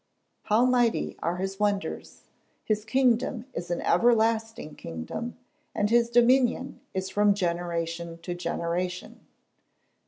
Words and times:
[Verse: 0.45 0.49
"How 0.49 0.65
mighty 0.65 1.15
are 1.21 1.35
his 1.37 1.59
wonders! 1.59 2.23
his 2.63 2.85
kingdom 2.85 3.45
is 3.53 3.69
an 3.69 3.81
everlasting 3.81 4.73
kingdom, 4.73 5.37
and 5.75 5.91
his 5.91 6.09
dominion 6.09 6.79
is 6.95 7.07
from 7.11 7.35
generation 7.35 8.17
to 8.23 8.33
generation." 8.33 9.19